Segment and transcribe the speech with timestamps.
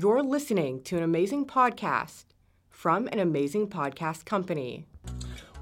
[0.00, 2.26] You're listening to an amazing podcast
[2.70, 4.86] from an amazing podcast company.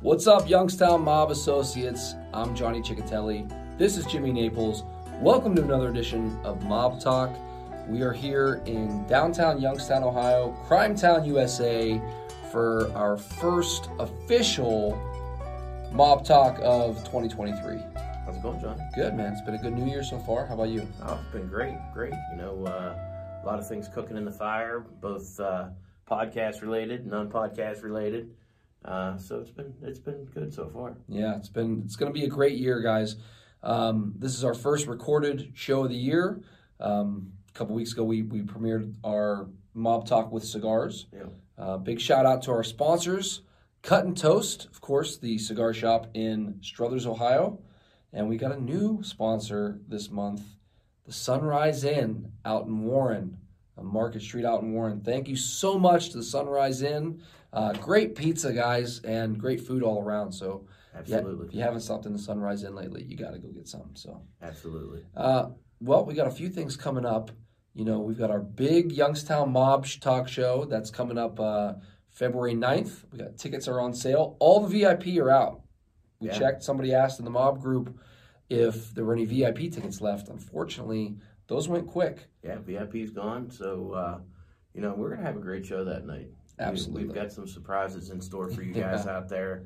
[0.02, 2.14] What's up, Youngstown Mob Associates?
[2.34, 3.48] I'm Johnny Chechitelli.
[3.78, 4.82] This is Jimmy Naples.
[5.22, 7.34] Welcome to another edition of Mob Talk.
[7.88, 11.98] We are here in downtown Youngstown, Ohio, Crime Town, USA,
[12.52, 15.00] for our first official
[15.92, 17.78] Mob Talk of 2023.
[18.26, 18.78] How's it going, John?
[18.94, 19.32] Good, man.
[19.32, 20.44] It's been a good new year so far.
[20.44, 20.86] How about you?
[21.04, 22.12] Oh, it's been great, great.
[22.32, 23.15] You know, uh,
[23.46, 25.68] a lot of things cooking in the fire, both uh,
[26.10, 28.34] podcast related, non-podcast related.
[28.84, 30.96] Uh, so it's been it's been good so far.
[31.08, 33.16] Yeah, it's been it's going to be a great year, guys.
[33.62, 36.42] Um, this is our first recorded show of the year.
[36.80, 41.06] Um, a couple weeks ago, we we premiered our Mob Talk with cigars.
[41.12, 41.22] Yeah.
[41.56, 43.42] Uh, big shout out to our sponsors,
[43.82, 47.60] Cut and Toast, of course, the cigar shop in Struthers, Ohio,
[48.12, 50.42] and we got a new sponsor this month,
[51.06, 53.38] the Sunrise Inn out in Warren,
[53.80, 55.00] Market Street out in Warren.
[55.00, 57.22] Thank you so much to the Sunrise Inn.
[57.52, 60.32] Uh, great pizza, guys, and great food all around.
[60.32, 63.48] So, Absolutely, if you haven't stopped in the Sunrise Inn lately, you got to go
[63.48, 63.90] get some.
[63.94, 65.04] So, absolutely.
[65.16, 67.30] uh, well, we got a few things coming up.
[67.74, 71.74] You know, we've got our big Youngstown Mob Talk Show that's coming up uh,
[72.10, 73.04] February 9th.
[73.12, 74.36] We got tickets are on sale.
[74.40, 75.60] All the VIP are out.
[76.18, 76.38] We Yeah.
[76.38, 76.64] checked.
[76.64, 77.98] Somebody asked in the mob group
[78.48, 80.28] if there were any VIP tickets left.
[80.28, 81.16] Unfortunately,
[81.46, 82.26] those went quick.
[82.42, 84.18] Yeah, VIP's gone, so uh,
[84.74, 86.28] you know we're gonna have a great show that night.
[86.58, 87.04] We- Absolutely.
[87.04, 89.64] we've got some surprises in store for you guys out there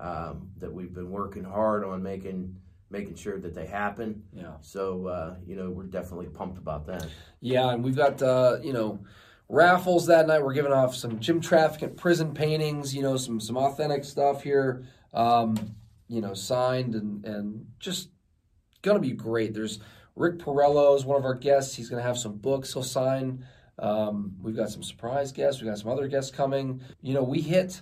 [0.00, 2.56] um, that we've been working hard on making
[2.90, 4.22] making sure that they happen.
[4.32, 4.52] Yeah.
[4.60, 7.06] So uh, you know we're definitely pumped about that.
[7.40, 9.00] Yeah, and we've got uh, you know
[9.48, 10.42] raffles that night.
[10.42, 12.94] We're giving off some Jim Traficant prison paintings.
[12.94, 14.84] You know, some some authentic stuff here.
[15.14, 15.76] Um,
[16.08, 18.08] you know, signed and and just
[18.82, 19.54] gonna be great.
[19.54, 19.80] There's
[20.14, 21.74] Rick Porrello is one of our guests.
[21.74, 23.46] He's gonna have some books he'll sign.
[23.78, 25.60] Um, we've got some surprise guests.
[25.60, 26.82] We got some other guests coming.
[27.00, 27.80] You know, we hit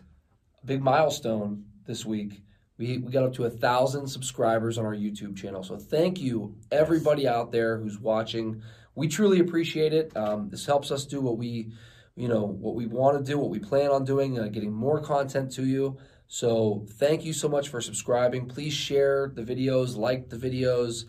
[0.63, 2.43] a big milestone this week.
[2.79, 5.63] We, we got up to a thousand subscribers on our YouTube channel.
[5.63, 8.63] So thank you everybody out there who's watching.
[8.95, 10.17] We truly appreciate it.
[10.17, 11.73] Um, this helps us do what we,
[12.17, 15.01] you know, what we want to do, what we plan on doing, uh, getting more
[15.01, 15.99] content to you.
[16.41, 18.47] So thank you so much for subscribing.
[18.47, 21.07] Please share the videos, like the videos,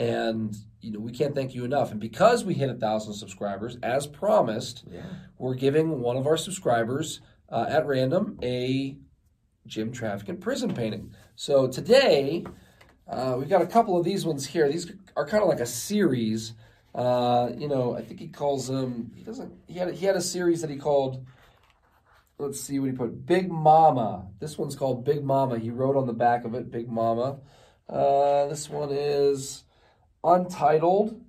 [0.00, 1.92] and you know we can't thank you enough.
[1.92, 5.04] And because we hit a thousand subscribers, as promised, Yeah.
[5.38, 7.20] we're giving one of our subscribers
[7.50, 8.96] uh, at random a
[9.64, 11.14] Jim Traficant prison painting.
[11.36, 12.44] So today,
[13.06, 14.68] uh, we've got a couple of these ones here.
[14.68, 16.54] These are kind of like a series.
[16.96, 19.12] Uh, you know, I think he calls them.
[19.14, 19.52] He doesn't.
[19.68, 21.24] He had he had a series that he called.
[22.38, 23.26] Let's see what he put.
[23.26, 24.26] Big Mama.
[24.40, 25.58] This one's called Big Mama.
[25.58, 27.38] He wrote on the back of it, Big Mama.
[27.88, 29.64] Uh, this one is
[30.24, 31.20] untitled.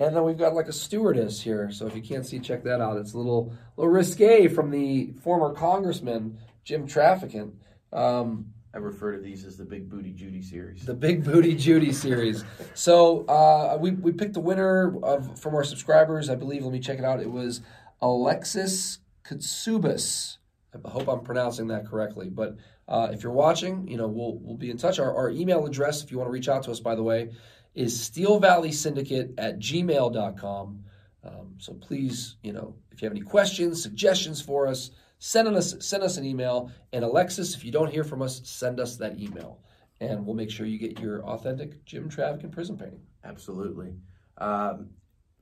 [0.00, 1.70] And then we've got like a stewardess here.
[1.70, 2.98] So if you can't see, check that out.
[2.98, 7.52] It's a little, little risque from the former congressman, Jim Traficant.
[7.92, 10.84] Um, I refer to these as the Big Booty Judy series.
[10.84, 12.44] the Big Booty Judy series.
[12.74, 16.30] So uh, we, we picked the winner of from our subscribers.
[16.30, 17.20] I believe, let me check it out.
[17.20, 17.60] It was
[18.00, 20.37] Alexis Katsubas.
[20.84, 22.28] I hope I'm pronouncing that correctly.
[22.28, 22.56] But
[22.86, 24.98] uh, if you're watching, you know, we'll, we'll be in touch.
[24.98, 27.30] Our, our email address, if you want to reach out to us, by the way,
[27.74, 30.84] is Steel Valley Syndicate at gmail.com.
[31.24, 35.74] Um, so please, you know, if you have any questions, suggestions for us, send us
[35.80, 36.70] send us an email.
[36.92, 39.60] And Alexis, if you don't hear from us, send us that email,
[40.00, 43.00] and we'll make sure you get your authentic Jim Traficant prison painting.
[43.24, 43.94] Absolutely.
[44.38, 44.90] Um,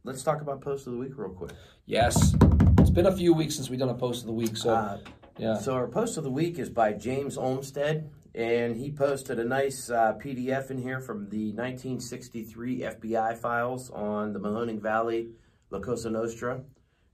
[0.05, 1.53] let's talk about post of the week real quick.
[1.85, 2.35] Yes,
[2.79, 4.99] it's been a few weeks since we've done a post of the week, so Uh,
[5.39, 9.45] yeah, So our post of the week is by James Olmstead, and he posted a
[9.45, 15.31] nice uh, PDF in here from the 1963 FBI files on the Mahoning Valley,
[15.71, 16.63] La Cosa Nostra,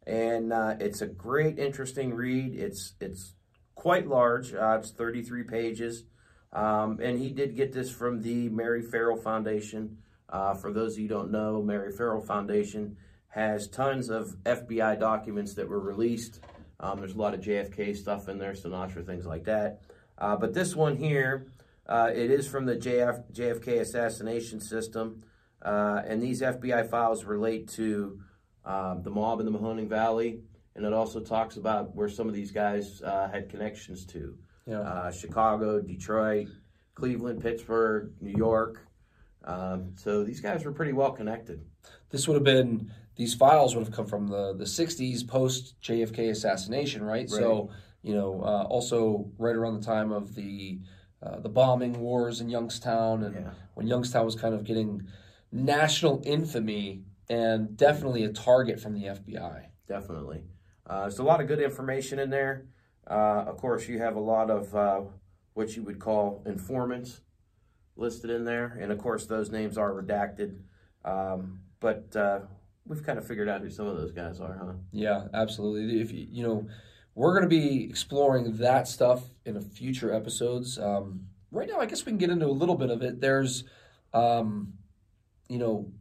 [0.07, 2.55] and uh, it's a great, interesting read.
[2.55, 3.35] It's it's
[3.75, 4.55] quite large.
[4.55, 6.05] Uh, it's 33 pages,
[6.53, 9.99] um, and he did get this from the Mary Ferrell Foundation.
[10.29, 12.97] Uh, for those of you don't know, Mary Ferrell Foundation
[13.29, 16.41] has tons of FBI documents that were released.
[16.83, 19.81] Um, there's a lot of JFK stuff in there, Sinatra, things like that.
[20.19, 21.47] Uh, but this one here,
[21.87, 25.23] uh, it is from the JF, JFK assassination system.
[25.63, 28.19] Uh, and these FBI files relate to
[28.65, 30.41] um, the mob in the Mahoning Valley.
[30.75, 34.37] And it also talks about where some of these guys uh, had connections to
[34.67, 34.81] yeah.
[34.81, 36.49] uh, Chicago, Detroit,
[36.95, 38.87] Cleveland, Pittsburgh, New York.
[39.45, 41.65] Um, so these guys were pretty well connected.
[42.11, 46.31] This would have been these files would have come from the the '60s post JFK
[46.31, 47.29] assassination, right?
[47.29, 47.71] So
[48.03, 50.81] you know, uh, also right around the time of the
[51.23, 53.51] uh, the bombing wars in Youngstown, and Yeah.
[53.75, 55.07] when Youngstown was kind of getting
[55.51, 57.05] national infamy.
[57.31, 59.67] and definitely a target from the FBI.
[59.89, 60.43] Definitely.
[60.87, 62.67] Uh, there's a lot of good information in there.
[63.09, 65.01] Uh, of course, you have a lot of uh,
[65.55, 67.21] what you would call informants
[67.97, 70.59] listed in there, and of course, those names are redacted.
[71.05, 72.41] Um, but uh,
[72.87, 74.73] we've kind of figured out who some of those guys are, huh?
[74.93, 76.01] Yeah, absolutely.
[76.01, 76.67] If you, you know,
[77.15, 80.79] we're going to be exploring that stuff in a future episodes.
[80.79, 83.21] Um, right now, I guess we can get into a little bit of it.
[83.21, 83.65] There's,
[84.15, 84.75] um,
[85.49, 85.93] you know,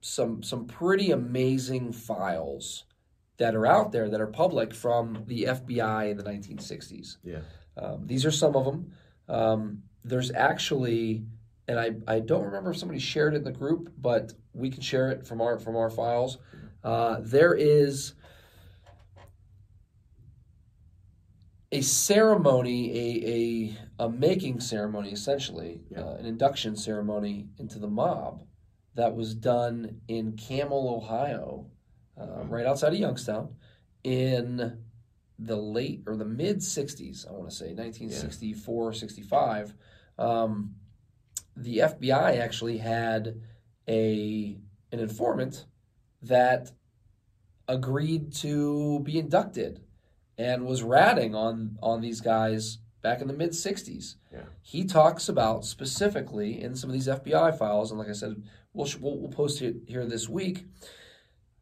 [0.00, 2.84] some some pretty amazing files
[3.38, 7.16] that are out there that are public from the FBI in the 1960s.
[7.24, 7.40] Yeah.
[7.76, 8.92] Um, these are some of them.
[10.04, 11.24] There's actually,
[11.66, 14.82] and I, I don't remember if somebody shared it in the group, but we can
[14.82, 16.38] share it from our from our files.
[16.82, 18.12] Uh, there is
[21.72, 26.02] a ceremony, a a, a making ceremony, essentially, Yeah.
[26.02, 28.44] uh, an induction ceremony into the mob
[28.94, 31.66] that was done in Campbell, Ohio,
[32.20, 33.56] uh, right outside of Youngstown,
[34.04, 34.83] in
[35.38, 39.74] the late or the mid 60s, I want to say 1964, 65.
[40.18, 40.74] Um,
[41.56, 43.40] the FBI actually had
[43.88, 44.56] a
[44.92, 45.66] an informant
[46.22, 46.70] that
[47.68, 49.80] agreed to be inducted
[50.38, 54.16] and was ratting on on these guys back in the mid 60s.
[54.32, 54.40] Yeah.
[54.62, 58.42] He talks about specifically in some of these FBI files, and like I said,
[58.72, 60.66] we'll we'll, we'll post it here this week.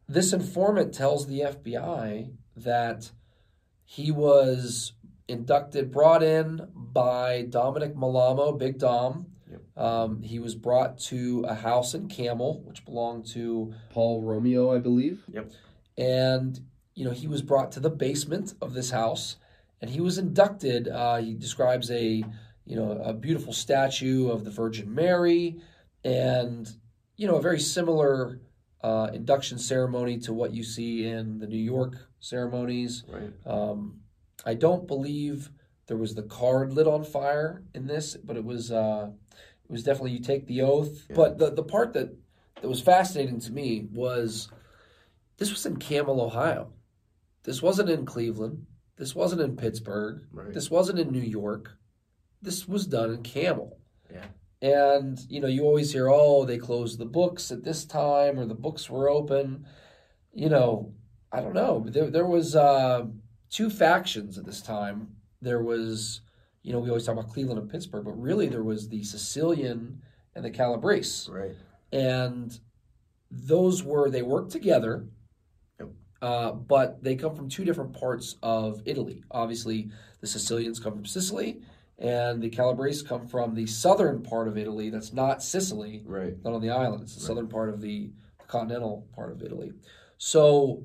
[0.07, 3.11] This informant tells the FBI that
[3.85, 4.93] he was
[5.27, 9.27] inducted, brought in by Dominic Malamo, Big Dom.
[9.49, 9.77] Yep.
[9.77, 14.79] Um, he was brought to a house in Campbell, which belonged to Paul Romeo, I
[14.79, 15.23] believe.
[15.31, 15.51] Yep.
[15.97, 16.59] And
[16.95, 19.37] you know he was brought to the basement of this house,
[19.81, 20.87] and he was inducted.
[20.87, 22.23] Uh, he describes a
[22.65, 25.61] you know a beautiful statue of the Virgin Mary,
[26.03, 26.69] and
[27.15, 28.39] you know a very similar
[28.83, 33.03] uh, induction ceremony to what you see in the New York ceremonies.
[33.07, 33.31] Right.
[33.45, 34.01] Um,
[34.45, 35.49] I don't believe
[35.87, 39.09] there was the card lit on fire in this, but it was uh,
[39.63, 41.05] it was definitely you take the oath.
[41.09, 41.15] Yeah.
[41.15, 42.15] But the the part that
[42.61, 44.49] that was fascinating to me was
[45.37, 46.73] this was in Campbell, Ohio.
[47.43, 48.65] This wasn't in Cleveland.
[48.97, 50.25] This wasn't in Pittsburgh.
[50.31, 50.53] Right.
[50.53, 51.77] This wasn't in New York.
[52.41, 53.79] This was done in Campbell.
[54.11, 54.25] Yeah.
[54.63, 58.45] And you know, you always hear, "Oh, they closed the books at this time, or
[58.45, 59.65] the books were open."
[60.33, 60.93] You know,
[61.31, 61.83] I don't know.
[61.87, 63.07] There, there was uh,
[63.49, 65.17] two factions at this time.
[65.41, 66.21] There was,
[66.63, 70.01] you know, we always talk about Cleveland and Pittsburgh, but really there was the Sicilian
[70.33, 71.55] and the Calabrese, Right.
[71.91, 72.57] and
[73.29, 75.05] those were they worked together.
[75.79, 75.89] Yep.
[76.21, 79.23] Uh, but they come from two different parts of Italy.
[79.29, 81.61] Obviously, the Sicilians come from Sicily,
[81.99, 84.89] and the Calabrese come from the southern part of Italy.
[84.89, 86.35] That's not Sicily, Right.
[86.43, 87.03] not on the island.
[87.03, 87.27] It's the Right.
[87.27, 88.11] southern part of the
[88.47, 89.73] continental part of Italy.
[90.17, 90.83] So,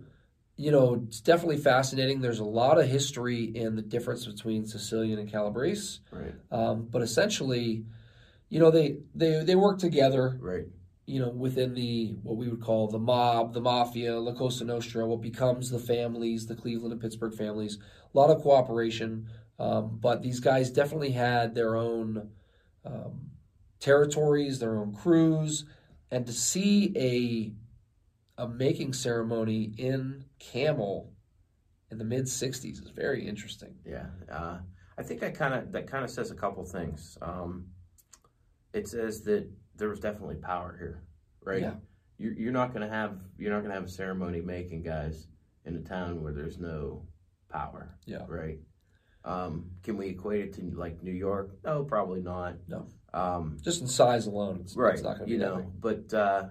[0.56, 2.20] you know, it's definitely fascinating.
[2.20, 6.34] There's a lot of history in the difference between Sicilian and Calabrese, Right.
[6.50, 7.84] um, but essentially,
[8.49, 10.38] you know, they they they work together.
[10.40, 10.66] Right.
[11.06, 15.06] You know, within the what we would call the mob, the mafia, La Cosa Nostra,
[15.06, 17.78] what becomes the families, the Cleveland and Pittsburgh families.
[18.14, 19.26] A lot of cooperation,
[19.58, 22.31] um, but these guys definitely had their own
[22.84, 23.31] um,
[23.81, 25.64] territories, their own crews,
[26.10, 27.52] and to see a
[28.43, 31.12] a making ceremony in Campbell
[31.90, 33.74] in the mid '60s is very interesting.
[33.84, 34.58] Yeah, uh,
[34.96, 37.19] I think I kind of that kind of says a couple things.
[37.20, 37.67] Um,
[38.72, 41.03] it says that there was definitely power here,
[41.44, 41.62] right?
[41.62, 41.74] Yeah.
[42.19, 45.27] You're, you're not gonna have you're not gonna have a ceremony making guys
[45.65, 47.06] in a town where there's no
[47.48, 48.24] power, Yeah.
[48.29, 48.58] right?
[49.25, 51.51] Um, can we equate it to like New York?
[51.65, 52.55] No, probably not.
[52.69, 52.87] No.
[53.13, 54.94] Um, Just in size alone, it's, right.
[54.94, 56.44] it's not you know, but uh,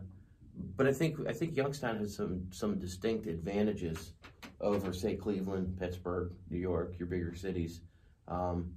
[0.75, 4.13] but I think I think Youngstown has some some distinct advantages
[4.59, 7.81] over say Cleveland, Pittsburgh, New York, your bigger cities.
[8.27, 8.73] Um,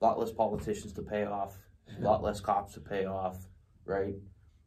[0.00, 1.56] a lot less politicians to pay off,
[1.98, 3.36] a lot less cops to pay off,
[3.84, 4.14] right?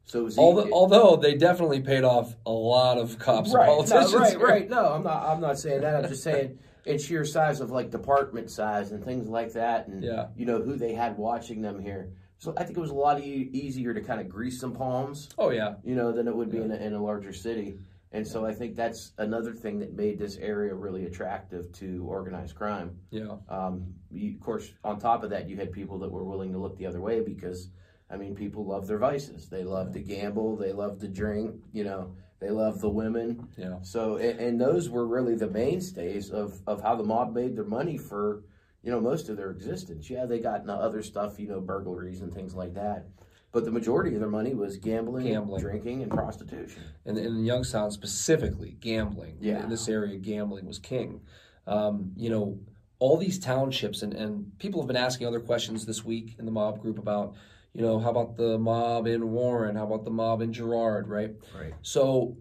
[0.06, 3.75] So Zeke, Although, although they definitely paid off a lot of cops and right, no,
[3.84, 4.13] politicians.
[4.13, 4.70] right, right.
[4.70, 5.25] No, I'm not.
[5.25, 5.96] I'm not saying that.
[5.96, 10.04] I'm just saying in sheer size of like department size and things like that, and
[10.04, 10.28] Yeah.
[10.36, 12.12] you know who they had watching them here.
[12.38, 15.30] So I think it was a lot e- easier to kind of grease some palms
[15.38, 17.80] Oh yeah, you know, than it would be in, a, in a larger city.
[18.12, 22.54] And so I think that's another thing that made this area really attractive to organized
[22.56, 23.00] crime.
[23.10, 26.52] yeah, Um, you, of course, on top of that, you had people that were willing
[26.52, 27.70] to look the other way because,
[28.12, 29.50] I mean, people love their vices.
[29.50, 30.58] They love to gamble.
[30.58, 31.56] They love to drink.
[31.72, 33.47] You know, they love the women.
[33.57, 37.55] yeah, So, and, and those were really the mainstays of, of how the mob made
[37.55, 38.43] their money for,
[38.83, 40.09] you know, most of their existence.
[40.09, 43.05] Yeah, they got other stuff, you know, burglaries and things like that.
[43.53, 45.62] But the majority of their money was gambling, Gambling.
[45.62, 46.81] drinking, and prostitution.
[47.05, 49.38] and in Youngstown specifically, gambling.
[49.39, 49.63] Yeah.
[49.63, 51.21] In this area, gambling was king.
[51.65, 52.59] Um, you know,
[53.00, 56.51] all these townships, and, and people have been asking other questions this week in the
[56.51, 57.35] mob group about,
[57.74, 59.75] you know, how about the mob in Warren?
[59.75, 61.32] How about the mob in Girard, right?
[61.60, 61.74] Right.
[61.82, 62.38] So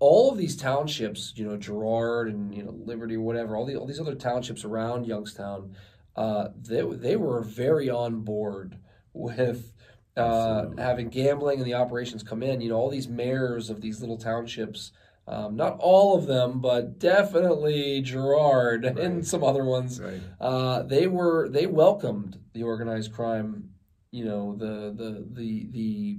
[0.00, 3.76] all of these townships, you know, Girard and you know Liberty or whatever, all the
[3.76, 5.76] all these other townships around Youngstown,
[6.16, 8.78] uh, they they were very on board
[9.12, 9.72] with
[10.16, 12.60] uh, having gambling and the operations come in.
[12.60, 14.92] You know, all these mayors of these little townships.
[15.26, 20.00] Um, not all of them, but definitely Girard and some other ones.
[20.00, 20.20] Right.
[20.40, 23.67] Uh, they were they welcomed the organized crime,
[24.10, 26.18] you know, the the the the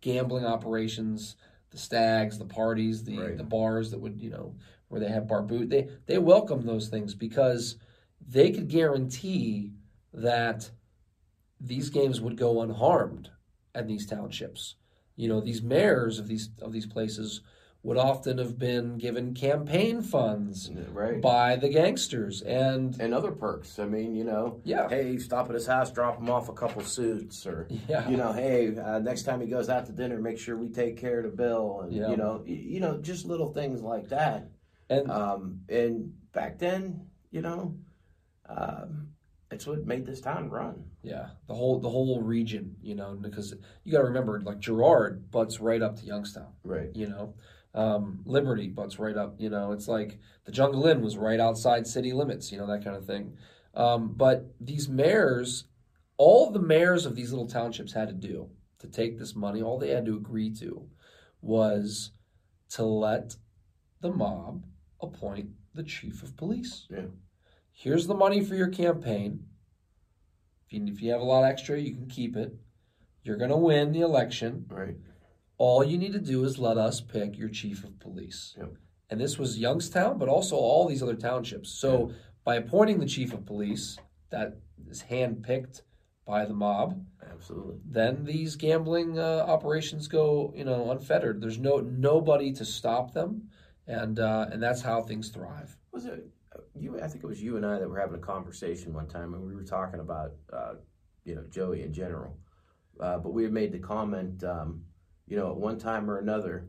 [0.00, 1.36] gambling operations,
[1.70, 3.36] the stags, the parties, the Right.
[3.36, 4.54] the bars that would you know
[4.88, 5.70] where they have bar boot.
[5.70, 7.76] They they welcome those things because
[8.26, 9.72] they could guarantee
[10.12, 10.70] that
[11.60, 13.30] these games would go unharmed
[13.74, 14.76] at these townships.
[15.16, 17.42] You know, these mayors of these of these places
[17.84, 21.20] would often have been given campaign funds Right.
[21.22, 23.78] by the gangsters and and other perks.
[23.78, 24.88] I mean, you know, Yeah.
[24.88, 28.08] hey, stop at his house, drop him off a couple suits, or Yeah.
[28.08, 30.96] you know, hey, uh, next time he goes out to dinner, make sure we take
[30.96, 32.10] care of the bill, and Yeah.
[32.10, 34.50] you know, y- you know, just little things like that.
[34.90, 37.76] and Um, and back then, you know,
[38.46, 39.08] um,
[39.50, 40.82] it's what made this town run.
[41.02, 43.54] Yeah, the whole the whole region, you know, because
[43.84, 46.90] you got to remember, like Girard butts right up to Youngstown, Right.
[46.96, 47.34] you know,
[47.78, 49.70] um, Liberty butts right up, you know.
[49.70, 53.06] It's like the Jungle Inn was right outside city limits, you know, that kind of
[53.06, 53.36] thing.
[53.72, 55.64] Um, but these mayors,
[56.16, 59.78] all the mayors of these little townships had to do to take this money, all
[59.78, 60.88] they had to agree to,
[61.40, 62.10] was
[62.70, 63.36] to let
[64.00, 64.64] the mob
[65.00, 66.86] appoint the chief of police.
[66.90, 67.06] Yeah.
[67.72, 69.44] Here's the money for your campaign.
[70.66, 72.56] If you, if you have a lot extra, you can keep it.
[73.22, 74.66] You're going to win the election.
[74.68, 74.96] Right.
[75.58, 78.54] All you need to do is let us pick your chief of police.
[78.56, 78.74] Yep.
[79.10, 81.70] And this was Youngstown, but also all these other townships.
[81.70, 82.12] So
[82.44, 83.98] by appointing the chief of police,
[84.30, 85.82] that is handpicked
[86.26, 87.76] by the mob, Absolutely.
[87.86, 91.40] then these gambling uh, operations go, you know, unfettered.
[91.40, 93.48] There's no nobody to stop them,
[93.86, 95.76] and uh, and that's how things thrive.
[95.90, 97.00] Was it uh, you?
[97.00, 99.42] I think it was you and I that were having a conversation one time, and
[99.42, 100.74] we were talking about, uh,
[101.24, 102.36] you know, Joey in general.
[103.00, 104.82] Uh, but we had made the comment, um,
[105.28, 106.68] you know, at one time or another,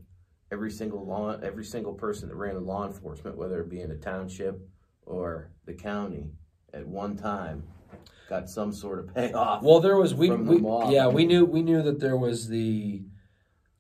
[0.52, 3.92] every single law, every single person that ran in law enforcement, whether it be in
[3.92, 4.60] a township
[5.06, 6.32] or the county,
[6.74, 7.64] at one time,
[8.30, 9.64] got some sort of payoff.
[9.64, 13.04] Well, there was we, the we yeah we knew we knew that there was the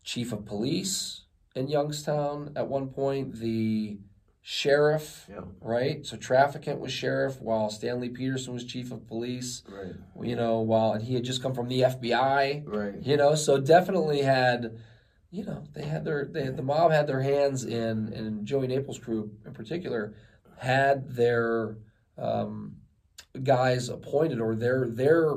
[0.03, 3.99] chief of police in Youngstown at one point, the
[4.41, 5.29] sheriff,
[5.61, 6.05] right?
[6.05, 9.63] So Traficant was sheriff, while Stanley Peterson was chief of police.
[9.67, 9.93] Right.
[10.21, 12.63] You know, while and he had just come from the FBI.
[12.65, 12.95] Right.
[13.01, 14.77] You know, so definitely had,
[15.31, 18.67] you know, they had their they had, the mob had their hands in, and Joey
[18.67, 20.15] Naples' crew in particular
[20.57, 21.77] had their
[22.17, 22.77] um,
[23.43, 25.35] guys appointed, or their their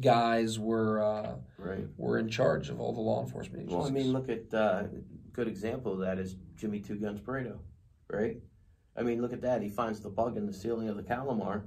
[0.00, 1.86] guys were uh, Right.
[1.96, 3.76] were in charge of all the law enforcement agencies.
[3.76, 4.84] Well, I mean, look at uh,
[5.32, 7.60] good example of that is Jimmy Two Guns Prato,
[8.12, 8.36] right?
[8.96, 9.62] I mean, look at that.
[9.62, 11.64] He finds the bug in the ceiling of the Calla Mar,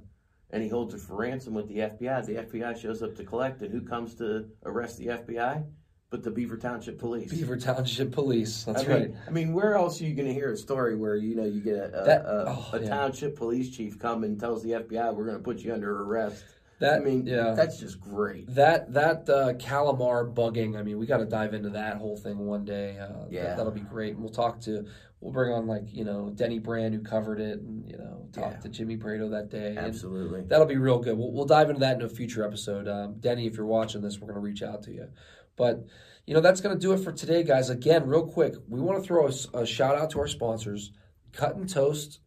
[0.51, 2.25] and he holds it for ransom with the FBI.
[2.25, 3.71] The FBI shows up to collect it.
[3.71, 5.65] Who comes to arrest the FBI?
[6.11, 7.31] But the Beaver Township Police.
[7.31, 8.63] Beaver Township Police.
[8.65, 9.11] That's I mean, right.
[9.27, 11.61] I mean, where else are you going to hear a story where you know you
[11.61, 12.89] get a, a, That- a, oh, a yeah.
[12.89, 16.43] township police chief come and tells the FBI we're going to put you under arrest?
[16.79, 17.53] That I mean, yeah.
[17.55, 18.53] that's just great.
[18.53, 20.77] That that uh, Calla Mar bugging.
[20.77, 22.97] I mean, we got to dive into that whole thing one day.
[22.99, 23.55] Uh, Yeah.
[23.55, 24.13] that, will be great.
[24.13, 24.85] And we'll talk to.
[25.21, 28.51] We'll bring on like you know Denny Brand who covered it, and you know talk
[28.51, 28.59] Yeah.
[28.59, 29.69] to Jimmy Prato that day.
[29.69, 30.41] And Absolutely.
[30.41, 31.17] that'll be real good.
[31.17, 32.87] We'll, we'll dive into that in a future episode.
[32.87, 35.07] Um, Denny, if you're watching this, we're going to reach out to you.
[35.55, 35.85] But
[36.27, 37.69] you know that's going to do it for today, guys.
[37.69, 40.91] Again, real quick, we want to throw a shout out to our sponsors:
[41.31, 42.19] Cut and Toast,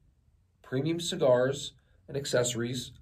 [0.62, 1.74] Premium Cigars
[2.08, 2.92] and Accessories,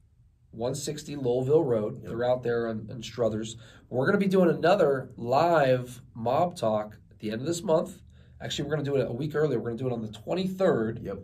[0.56, 2.00] 160 Lowellville Road.
[2.02, 2.08] Yep.
[2.08, 3.56] They're out there in, in Struthers.
[3.88, 8.00] We're going to be doing another live mob talk at the end of this month.
[8.40, 9.58] Actually, we're going to do it a week earlier.
[9.58, 11.18] We're going to do it on the 23rd Yep.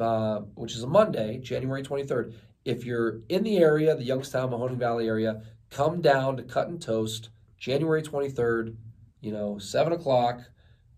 [0.00, 2.34] uh, which is a Monday, January 23rd.
[2.64, 6.80] If you're in the area, the Youngstown, Mahoning Valley area, come down to Cut and
[6.80, 8.76] Toast, January 23rd,
[9.20, 10.40] you know, 7 o'clock.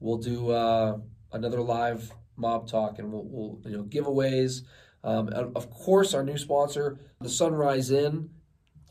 [0.00, 0.98] We'll do uh,
[1.32, 4.62] another live mob talk and we'll, we'll you know, giveaways.
[5.08, 8.28] Um, of course, our new sponsor, the Sunrise Inn.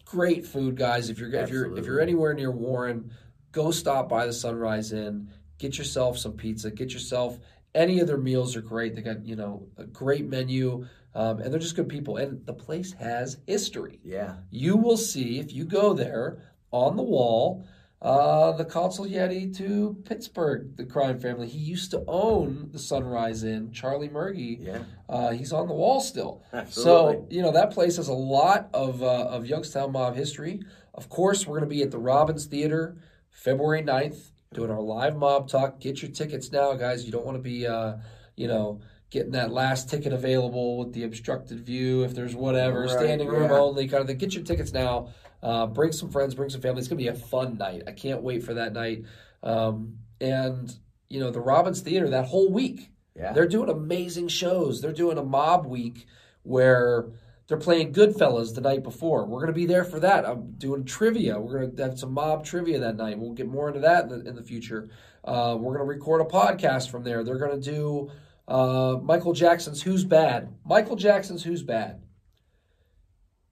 [0.03, 1.11] Great food, guys.
[1.11, 3.11] If you're if you're if you're anywhere near Warren,
[3.51, 5.29] go stop by the Sunrise Inn.
[5.59, 6.71] Get yourself some pizza.
[6.71, 7.37] Get yourself
[7.75, 8.95] any of their meals are great.
[8.95, 12.17] They got you know a great menu, um, and they're just good people.
[12.17, 13.99] And the place has history.
[14.03, 14.37] Yeah.
[14.49, 17.67] You will see if you go there on the wall.
[17.99, 21.47] Uh, the consigliere to Pittsburgh, the crime family.
[21.47, 24.59] He used to own the Sunrise Inn, Charlie Murgy.
[24.61, 24.83] Yeah.
[25.09, 26.43] Uh, he's on the wall still.
[26.53, 26.83] Absolutely.
[26.83, 30.61] So, you know, that place has a lot of, uh, of Youngstown mob history.
[30.93, 32.97] Of course, we're going to be at the Robins Theater
[33.31, 35.79] February 9th doing our live mob talk.
[35.79, 37.03] Get your tickets now, guys.
[37.03, 37.95] You don't want to be, uh,
[38.35, 42.89] you know, getting that last ticket available with the obstructed view if there's whatever, Right,
[42.89, 43.57] standing room yeah.
[43.57, 44.17] only kind of thing.
[44.17, 45.09] Get your tickets now.
[45.41, 46.79] Uh, bring some friends, bring some family.
[46.79, 47.83] It's going to be a fun night.
[47.87, 49.03] I can't wait for that night.
[49.43, 50.73] Um, and,
[51.09, 52.89] you know, the Robins Theater that whole week.
[53.15, 53.33] Yeah.
[53.33, 54.81] They're doing amazing shows.
[54.81, 56.05] They're doing a mob week
[56.43, 57.07] where
[57.47, 59.25] they're playing Goodfellas the night before.
[59.25, 60.25] We're going to be there for that.
[60.25, 61.39] I'm doing trivia.
[61.39, 63.17] We're going to have some mob trivia that night.
[63.17, 64.89] We'll get more into that in the, in the future.
[65.23, 67.23] Uh, we're going to record a podcast from there.
[67.23, 68.11] They're going to do
[68.47, 70.49] uh, Michael Jackson's Who's Bad.
[70.65, 72.01] Michael Jackson's Who's Bad.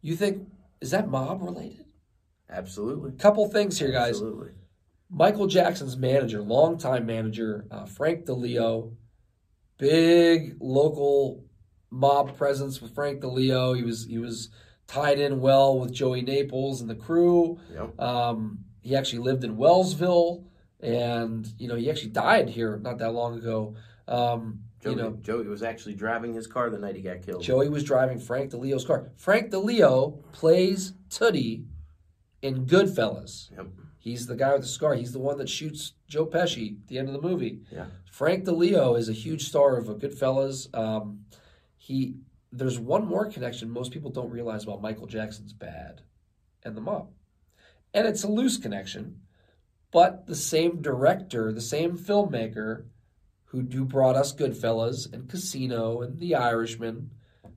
[0.02, 0.48] You think,
[0.86, 1.86] is that mob related?
[2.48, 3.12] Absolutely.
[3.14, 4.10] Couple things here, guys.
[4.10, 4.52] Absolutely.
[5.10, 8.94] Michael Jackson's manager, longtime manager, uh, Frank DiLeo,
[9.80, 11.44] big local
[11.90, 13.76] mob presence with Frank DiLeo.
[13.76, 14.50] He was he was
[14.86, 17.58] tied in well with Joey Naples and the crew.
[17.74, 18.00] Yep.
[18.00, 20.44] Um, he actually lived in Wellsville,
[20.82, 23.74] and you know he actually died here not that long ago.
[24.08, 27.42] Um, Joey, you know, Joey was actually driving his car the night he got killed.
[27.42, 29.12] Joey was driving Frank DiLeo's car.
[29.18, 31.66] Frank DiLeo plays Tuddy
[32.42, 33.52] in Goodfellas.
[33.52, 33.68] Yep.
[33.98, 34.94] He's the guy with the scar.
[34.94, 37.62] He's the one that shoots Joe Pesci at the end of the movie.
[37.72, 37.86] Yeah.
[38.12, 40.74] Frank DiLeo is a huge star of a Goodfellas.
[40.78, 41.26] Um,
[41.78, 42.18] he
[42.52, 46.02] there's one more connection most people don't realize about Michael Jackson's Bad
[46.64, 47.10] and the Mob,
[47.94, 49.22] and it's a loose connection,
[49.92, 52.86] but the same director, the same filmmaker,
[53.56, 57.10] who do brought us Goodfellas and Casino and The Irishman,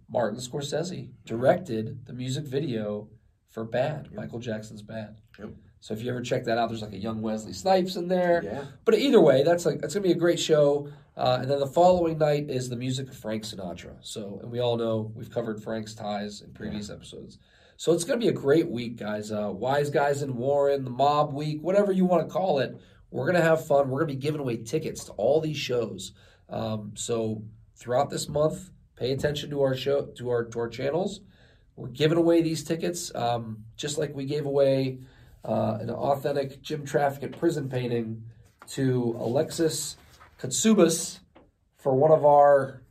[0.08, 3.08] Martin Scorsese directed the music video
[3.50, 5.20] for Bad, Michael Jackson's Bad.
[5.38, 5.50] Yep.
[5.80, 8.42] So if you ever check that out, there's like a young Wesley Snipes in there.
[8.44, 8.64] Yeah.
[8.84, 10.88] But either way, that's like that's gonna be a great show.
[11.16, 13.96] Uh, and then the following night is the music of Frank Sinatra.
[14.02, 17.38] So, and we all know we've covered Frank's ties in previous episodes.
[17.76, 19.32] So it's gonna be a great week, guys.
[19.32, 22.76] Uh, Wise guys in Warren, the Mob Week, whatever you want to call it.
[23.10, 23.88] We're gonna have fun.
[23.90, 26.12] We're gonna be giving away tickets to all these shows.
[26.48, 27.42] Um, so
[27.76, 31.20] throughout this month, pay attention to our show, to our to our channels.
[31.76, 34.98] We're giving away these tickets, um, just like we gave away
[35.44, 38.24] uh, an authentic Jim Traffic prison painting
[38.70, 39.96] to Alexis
[40.40, 41.20] Katsubas
[41.78, 42.82] for one of our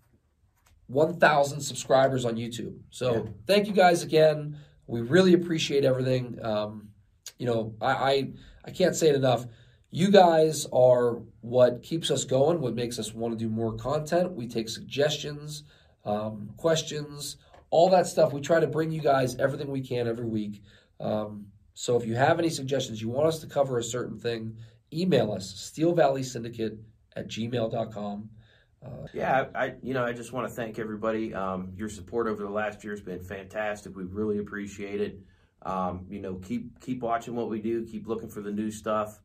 [0.88, 2.80] 1,000 subscribers on YouTube.
[2.90, 3.32] So Yeah.
[3.46, 4.58] thank you guys again.
[4.88, 6.40] We really appreciate everything.
[6.42, 6.90] Um,
[7.38, 8.32] you know, I, I
[8.66, 9.46] I can't say it enough.
[9.90, 14.34] You guys are what keeps us going, what makes us want to do more content.
[14.34, 15.64] We take suggestions,
[16.04, 17.38] um, questions,
[17.70, 18.34] all that stuff.
[18.34, 20.62] We try to bring you guys everything we can every week.
[21.00, 24.58] Um, so if you have any suggestions, you want us to cover a certain thing,
[24.92, 26.80] email us, Steel Valley Syndicate
[27.16, 28.30] at gmail.com.
[29.14, 31.34] Yeah, I, I you know I just want to thank everybody.
[31.34, 33.96] Um, your support over the last year has been fantastic.
[33.96, 35.20] We really appreciate it.
[35.64, 37.86] Um, you know, keep keep watching what we do.
[37.86, 39.20] Keep looking for the new stuff.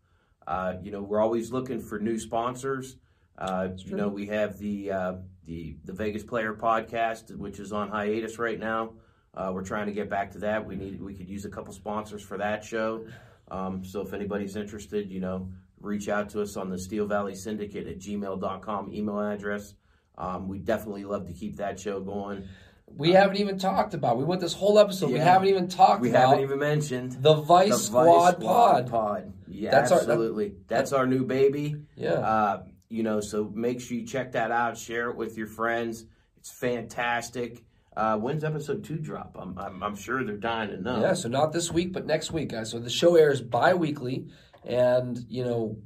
[0.47, 2.97] Uh, you know, we're always looking for new sponsors.
[3.39, 5.15] Uh, you know, we have the uh,
[5.47, 8.95] the the Vegas Player podcast, which is on hiatus right now.
[9.35, 10.67] Uh, we're trying to get back to that.
[10.67, 13.07] We need we could use a couple sponsors for that show.
[13.51, 15.49] Um, so if anybody's interested, you know,
[15.81, 19.75] reach out to us on the Steel Valley Syndicate at gmail.com email address.
[20.19, 22.49] Um, we definitely love to keep that show going.
[22.97, 24.19] We haven't even talked about.
[24.19, 25.11] We went this whole episode.
[25.11, 28.91] We haven't even talked We about haven't even mentioned the Vice the Squad Vice Pod.
[28.91, 29.33] Pod.
[29.49, 30.55] Yeah, That's our- that- absolutely.
[30.69, 31.77] That's our new baby.
[31.97, 32.13] Yeah.
[32.15, 34.77] Uh, you know, so make sure you check that out.
[34.77, 36.05] Share it with your friends.
[36.37, 37.63] It's fantastic.
[37.97, 39.37] Uh, when's episode two drop?
[39.39, 41.01] I'm, I'm, I'm sure they're dying to know.
[41.01, 42.71] Yeah, so not this week, but next week, guys.
[42.71, 44.29] So the show airs bi-weekly,
[44.65, 45.77] and you know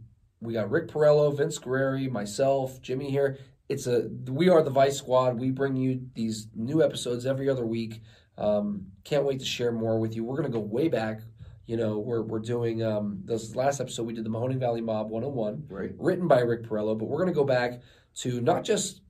[0.41, 3.39] we got Rick Porrello, Vince Guerrieri, myself, Jimmy here.
[3.69, 5.39] It's a we are the Vice Squad.
[5.39, 8.03] We bring you these new episodes every other week.
[8.39, 10.25] Um, can't wait to share more with you.
[10.25, 11.21] We're gonna go way back.
[11.67, 14.07] You know, we're we're doing um, this last episode.
[14.07, 15.91] We did the Mahoning Valley Mob 101 Right.
[15.99, 17.81] written by Rick Porrello, but we're going to go back
[18.19, 19.01] to not just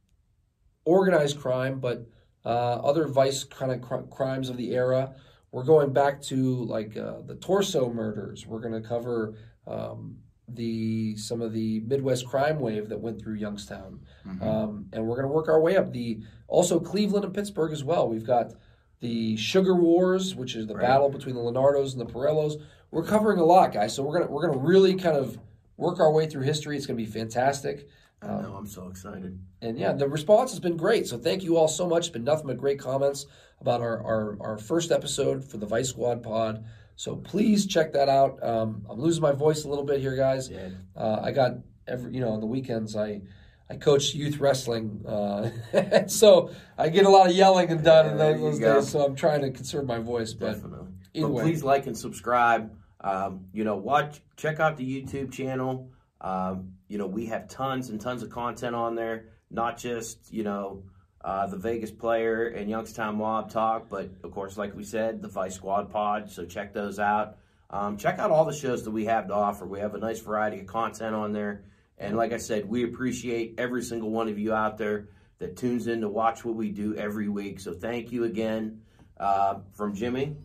[0.87, 2.07] organized crime, but
[2.47, 5.15] uh, other vice kind of cr- crimes of the era.
[5.53, 8.47] We're going back to like uh, the torso murders.
[8.47, 9.35] We're going to cover
[9.67, 10.17] um,
[10.49, 14.01] the some of the Midwest crime wave that went through Youngstown,
[14.41, 15.93] um, and we're going to work our way up.
[15.93, 18.09] The also Cleveland and Pittsburgh as well.
[18.09, 18.53] We've got
[19.01, 20.87] the Sugar Wars, which is the Right.
[20.87, 22.61] battle between the Lonardos and the Porrellos.
[22.91, 23.95] We're covering a lot, guys.
[23.95, 25.39] So we're gonna we're gonna really kind of
[25.77, 26.77] work our way through history.
[26.77, 27.89] It's gonna be fantastic.
[28.23, 28.55] I know.
[28.57, 29.39] I'm so excited.
[29.61, 31.07] And yeah, the response has been great.
[31.07, 32.07] So thank you all so much.
[32.07, 33.27] It's been nothing but great comments
[33.61, 36.65] about our, our, our first episode for the Vice Squad pod.
[36.97, 38.43] So please check that out.
[38.43, 40.49] Um, I'm losing my voice a little bit here, guys.
[40.49, 40.71] Yeah.
[40.97, 43.21] Uh, I got every you know on the weekends I
[43.69, 48.17] I coach youth wrestling, uh, so I get a lot of yelling and done in
[48.17, 48.89] There those, days.
[48.89, 50.89] So I'm trying to conserve my voice, but Definitely.
[51.15, 51.43] but way.
[51.45, 52.75] please like and subscribe.
[53.01, 55.91] Um, you know, watch, check out the YouTube channel.
[56.21, 59.27] Um, you know, we have tons and tons of content on there.
[59.51, 60.85] Not just you know
[61.23, 65.29] uh, the Vegas player and Youngstown Mob talk, but of course, like we said, the
[65.29, 66.31] Vice Squad Pod.
[66.31, 67.39] So check those out.
[67.71, 69.67] Um, check out all the shows that we have to offer.
[69.67, 71.65] We have a nice variety of content on there.
[71.99, 75.87] And like I said, we appreciate every single one of you out there that tunes
[75.87, 77.59] in to watch what we do every week.
[77.61, 78.83] So thank you again
[79.19, 80.37] uh, from Jimmy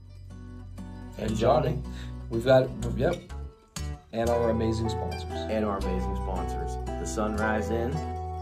[1.18, 1.80] and Johnny,
[2.30, 3.16] we've got yep,
[4.14, 7.92] and our amazing sponsors, and our amazing sponsors, the Sunrise Inn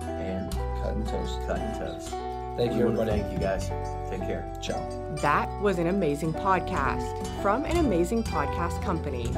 [0.02, 1.40] and Cut and Toast.
[1.48, 2.14] Cut and Toast.
[2.60, 3.12] Thank We you, everybody.
[3.12, 3.72] Thank you guys.
[4.10, 4.52] Take care.
[4.60, 4.86] Ciao.
[5.22, 9.32] That was an amazing podcast from an amazing podcast company.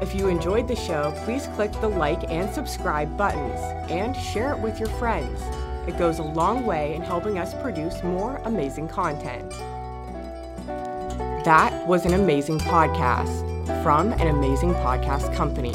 [0.00, 4.58] If you enjoyed the show, please click the like and subscribe buttons and share it
[4.58, 5.38] with your friends.
[5.86, 9.50] It goes a long way in helping us produce more amazing content.
[11.44, 15.74] That was an amazing podcast from an amazing podcast company.